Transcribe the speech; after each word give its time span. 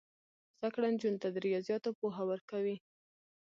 زده 0.57 0.69
کړه 0.73 0.87
نجونو 0.93 1.21
ته 1.23 1.27
د 1.31 1.35
ریاضیاتو 1.47 1.89
پوهه 1.99 2.23
ورکوي. 2.31 2.75